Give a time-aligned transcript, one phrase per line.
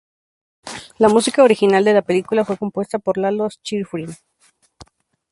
[0.97, 4.09] La música original de la película fue compuesta por Lalo Schifrin.